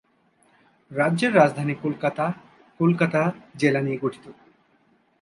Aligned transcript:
রাজ্যের 0.91 1.31
রাজধানী 1.35 1.75
কলকাতা 1.83 2.25
কলকাতা 2.79 3.21
জেলা 3.57 3.81
নিয়ে 3.81 4.01
গঠিত। 4.01 4.25